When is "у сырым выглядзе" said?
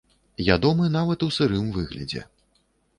1.27-2.29